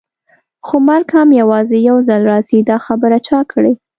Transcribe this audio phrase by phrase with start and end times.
[0.65, 3.73] خو مرګ هم یوازې یو ځل راځي، دا خبره چا کړې؟